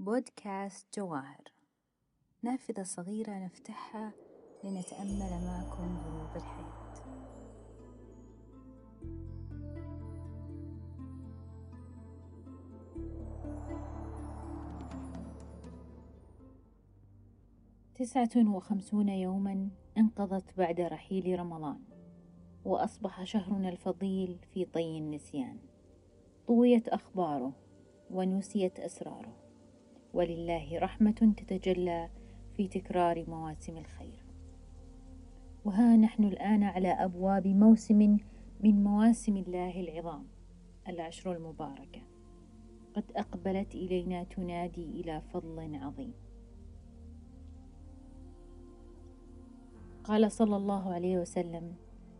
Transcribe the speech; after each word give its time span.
بودكاست 0.00 0.98
جواهر. 0.98 1.52
نافذة 2.42 2.82
صغيرة 2.82 3.32
نفتحها 3.32 4.12
لنتأمل 4.64 5.44
معكم 5.44 5.98
غروب 5.98 6.36
الحياة 6.36 6.92
تسعة 17.94 18.54
وخمسون 18.54 19.08
يوما 19.08 19.68
انقضت 19.98 20.56
بعد 20.58 20.80
رحيل 20.80 21.38
رمضان 21.38 21.80
وأصبح 22.64 23.24
شهرنا 23.24 23.68
الفضيل 23.68 24.38
في 24.54 24.64
طي 24.64 24.98
النسيان. 24.98 25.58
طويت 26.46 26.88
أخباره 26.88 27.52
ونسيت 28.10 28.80
أسراره. 28.80 29.49
ولله 30.14 30.78
رحمة 30.78 31.32
تتجلى 31.36 32.08
في 32.56 32.68
تكرار 32.68 33.24
مواسم 33.28 33.76
الخير. 33.76 34.24
وها 35.64 35.96
نحن 35.96 36.24
الآن 36.24 36.62
على 36.62 36.88
أبواب 36.88 37.46
موسم 37.46 38.18
من 38.60 38.84
مواسم 38.84 39.36
الله 39.36 39.80
العظام 39.80 40.24
العشر 40.88 41.36
المباركة. 41.36 42.00
قد 42.94 43.04
أقبلت 43.16 43.74
إلينا 43.74 44.24
تنادي 44.24 44.84
إلى 45.00 45.22
فضل 45.32 45.74
عظيم. 45.74 46.12
قال 50.04 50.32
صلى 50.32 50.56
الله 50.56 50.94
عليه 50.94 51.18
وسلم 51.18 51.74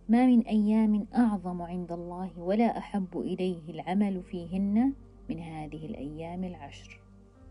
ما 0.08 0.26
من 0.26 0.40
أيام 0.40 1.06
أعظم 1.14 1.62
عند 1.62 1.92
الله 1.92 2.38
ولا 2.38 2.78
أحب 2.78 3.18
إليه 3.18 3.70
العمل 3.70 4.22
فيهن 4.22 4.92
من 5.28 5.38
هذه 5.38 5.86
الأيام 5.86 6.44
العشر. 6.44 6.99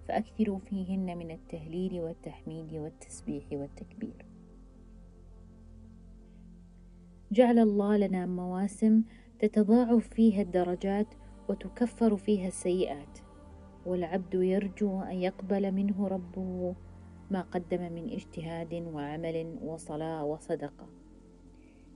فأكثروا 0.10 0.60
فيهن 0.60 1.18
من 1.18 1.32
التهليل 1.32 2.02
والتحميد 2.02 2.74
والتسبيح 2.74 3.44
والتكبير. 3.52 4.26
جعل 7.32 7.60
الله 7.60 7.98
لنا 7.98 8.26
مواسم 8.26 9.04
تتضاعف 9.40 10.08
فيها 10.08 10.42
الدرجات 10.42 11.08
وتكفر 11.50 12.18
فيها 12.18 12.48
السيئات 12.48 13.20
والعبد 13.86 14.34
يرجو 14.34 15.02
أن 15.02 15.16
يقبل 15.16 15.72
منه 15.72 16.08
ربه 16.08 16.76
ما 17.32 17.42
قدم 17.42 17.94
من 17.94 18.10
اجتهاد 18.10 18.74
وعمل 18.74 19.58
وصلاة 19.64 20.26
وصدقة 20.26 20.88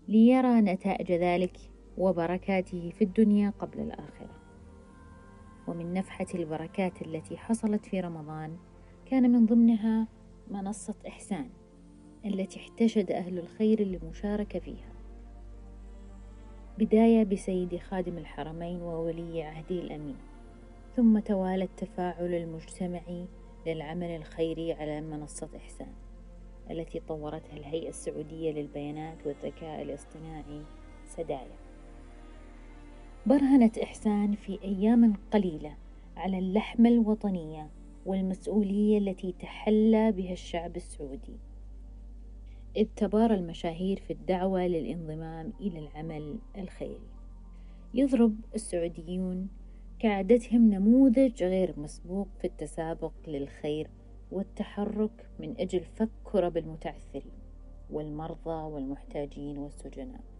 ليرى 0.07 0.61
نتائج 0.61 1.11
ذلك 1.11 1.57
وبركاته 1.97 2.89
في 2.89 3.03
الدنيا 3.03 3.49
قبل 3.49 3.79
الآخرة. 3.79 4.42
ومن 5.67 5.93
نفحة 5.93 6.25
البركات 6.35 7.01
التي 7.01 7.37
حصلت 7.37 7.85
في 7.85 7.99
رمضان 7.99 8.57
كان 9.05 9.31
من 9.31 9.45
ضمنها 9.45 10.07
منصة 10.51 10.95
إحسان 11.07 11.49
التي 12.25 12.59
احتشد 12.59 13.11
أهل 13.11 13.39
الخير 13.39 13.81
للمشاركة 13.81 14.59
فيها. 14.59 14.93
بداية 16.77 17.23
بسيد 17.23 17.77
خادم 17.77 18.17
الحرمين 18.17 18.81
وولي 18.81 19.43
عهده 19.43 19.75
الأمين. 19.75 20.17
ثم 20.95 21.19
توالى 21.19 21.63
التفاعل 21.63 22.33
المجتمعي 22.33 23.27
للعمل 23.67 24.15
الخيري 24.15 24.73
على 24.73 25.01
منصة 25.01 25.49
إحسان 25.57 25.93
التي 26.71 26.99
طورتها 26.99 27.57
الهيئة 27.57 27.89
السعودية 27.89 28.51
للبيانات 28.51 29.27
والذكاء 29.27 29.81
الاصطناعي 29.81 30.61
سدايا. 31.05 31.62
برهنت 33.25 33.77
إحسان 33.77 34.35
في 34.35 34.59
أيام 34.63 35.13
قليلة 35.31 35.77
على 36.17 36.39
اللحمة 36.39 36.89
الوطنية 36.89 37.69
والمسؤولية 38.05 38.97
التي 38.97 39.31
تحلى 39.39 40.11
بها 40.11 40.33
الشعب 40.33 40.75
السعودي. 40.75 41.37
إذ 42.77 42.87
تبارى 42.95 43.35
المشاهير 43.35 43.99
في 43.99 44.13
الدعوة 44.13 44.67
للانضمام 44.67 45.53
إلى 45.61 45.79
العمل 45.79 46.39
الخيري. 46.57 47.07
يضرب 47.93 48.35
السعوديون 48.55 49.47
كعادتهم 49.99 50.69
نموذج 50.69 51.43
غير 51.43 51.79
مسبوق 51.79 52.27
في 52.39 52.47
التسابق 52.47 53.13
للخير 53.27 53.89
والتحرك 54.31 55.29
من 55.39 55.55
أجل 55.59 55.83
فك 55.83 56.09
كرب 56.23 56.57
المتعثرين 56.57 57.39
والمرضى 57.91 58.73
والمحتاجين 58.73 59.57
والسجناء. 59.57 60.32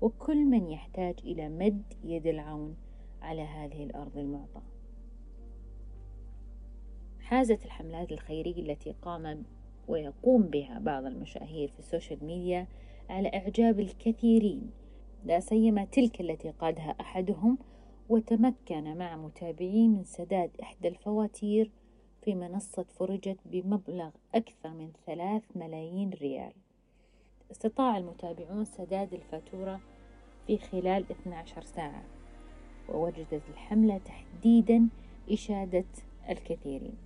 وكل 0.00 0.44
من 0.44 0.70
يحتاج 0.70 1.14
إلى 1.24 1.48
مد 1.48 1.82
يد 2.04 2.26
العون 2.26 2.76
على 3.22 3.42
هذه 3.42 3.84
الأرض 3.84 4.18
المعطاة. 4.18 4.62
حازت 7.20 7.64
الحملات 7.64 8.12
الخيرية 8.12 8.62
التي 8.62 8.94
قام 9.02 9.44
ويقوم 9.88 10.42
بها 10.42 10.78
بعض 10.78 11.04
المشاهير 11.04 11.68
في 11.68 11.78
ال 11.78 11.85
social 11.85 12.24
media 12.24 12.66
على 13.10 13.28
إعجاب 13.34 13.80
الكثيرين 13.80 14.70
لا 15.24 15.40
سيما 15.40 15.84
تلك 15.84 16.20
التي 16.20 16.50
قادها 16.50 16.96
أحدهم 17.00 17.58
وتمكن 18.08 18.96
مع 18.96 19.16
متابعيه 19.16 19.88
من 19.88 20.04
سداد 20.04 20.50
إحدى 20.62 20.88
الفواتير 20.88 21.70
في 22.22 22.34
منصة 22.34 22.82
فرجت 22.82 23.38
بمبلغ 23.44 24.10
أكثر 24.34 24.70
من 24.70 24.90
ثلاث 25.06 25.42
ملايين 25.56 26.10
ريال. 26.10 26.52
استطاع 27.50 27.96
المتابعون 27.96 28.64
سداد 28.64 29.14
الفاتورة 29.14 29.80
في 30.46 30.58
خلال 30.58 31.10
12 31.10 31.62
ساعة 31.62 32.02
ووجدت 32.88 33.42
الحملة 33.50 33.98
تحديدا 33.98 34.88
إشادة 35.30 35.84
الكثيرين. 36.28 36.96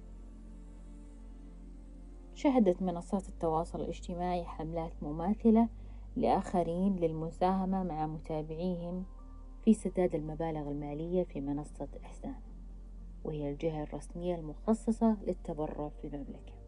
شهدت 2.34 2.82
منصات 2.82 3.28
التواصل 3.28 3.80
الاجتماعي 3.80 4.44
حملات 4.44 4.92
مماثلة 5.02 5.68
لآخرين 6.16 6.96
للمساهمة 6.96 7.82
مع 7.82 8.06
متابعيهم 8.06 9.04
في 9.64 9.74
سداد 9.74 10.14
المبالغ 10.14 10.70
المالية 10.70 11.22
في 11.24 11.40
منصة 11.40 11.88
إحسان 12.04 12.40
وهي 13.24 13.50
الجهة 13.50 13.82
الرسمية 13.82 14.34
المخصصة 14.34 15.16
للتبرع 15.26 15.88
في 15.88 16.06
المملكة. 16.06 16.59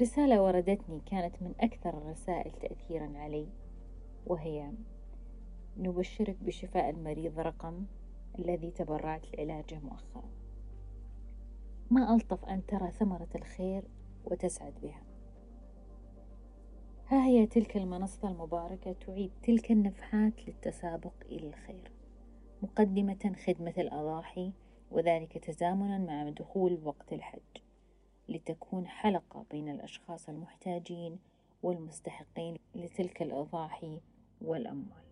رسالة 0.00 0.42
وردتني 0.42 1.00
كانت 1.06 1.42
من 1.42 1.54
أكثر 1.60 1.98
الرسائل 1.98 2.52
تأثيرا 2.52 3.12
علي 3.16 3.46
وهي 4.26 4.72
نبشرك 5.76 6.36
بشفاء 6.42 6.90
المريض 6.90 7.40
رقم 7.40 7.84
الذي 8.38 8.70
تبرعت 8.70 9.34
لعلاجه 9.34 9.78
مؤخرا. 9.78 10.30
ما 11.90 12.14
ألطف 12.14 12.44
أن 12.44 12.66
ترى 12.66 12.90
ثمرة 12.90 13.28
الخير 13.34 13.84
وتسعد 14.24 14.74
بها. 14.82 15.02
ها 17.06 17.24
هي 17.24 17.46
تلك 17.46 17.76
المنصة 17.76 18.28
المباركة 18.28 18.92
تعيد 18.92 19.30
تلك 19.42 19.70
النفحات 19.70 20.48
للتسابق 20.48 21.14
إلى 21.24 21.48
الخير. 21.48 21.90
مقدمة 22.62 23.32
خدمة 23.46 23.74
الأضاحي 23.78 24.52
وذلك 24.90 25.38
تزامنا 25.38 25.98
مع 25.98 26.30
دخول 26.30 26.78
وقت 26.84 27.12
الحج. 27.12 27.69
لتكون 28.30 28.86
حلقة 28.86 29.44
بين 29.50 29.68
الأشخاص 29.68 30.28
المحتاجين 30.28 31.18
والمستحقين 31.62 32.56
لتلك 32.74 33.22
الأضاحي 33.22 34.00
والأموال. 34.40 35.04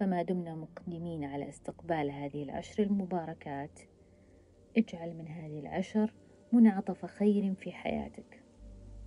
فما 0.00 0.22
دمنا 0.22 0.54
مقدمين 0.54 1.24
على 1.24 1.48
استقبال 1.48 2.10
هذه 2.10 2.42
العشر 2.42 2.82
المباركات. 2.82 3.80
اجعل 4.76 5.16
من 5.16 5.28
هذه 5.28 5.58
العشر 5.58 6.12
منعطف 6.52 7.06
خير 7.06 7.54
في 7.54 7.72
حياتك. 7.72 8.42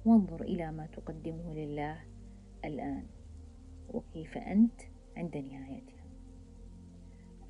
وانظر 0.05 0.41
إلى 0.41 0.71
ما 0.71 0.85
تقدمه 0.85 1.53
لله 1.53 2.03
الآن. 2.65 3.07
وكيف 3.93 4.37
أنت 4.37 4.81
عند 5.17 5.37
نهايتها. 5.37 6.03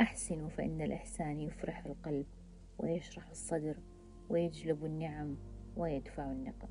أحسنوا 0.02 0.50
فإن 0.50 0.82
الإحسان 0.82 1.40
يفرح 1.40 1.86
القلب 1.86 2.26
ويشرح 2.78 3.30
الصدر. 3.30 3.78
ويجلب 4.30 4.86
النعم 4.86 5.38
ويدفع 5.78 6.32
النقم. 6.32 6.70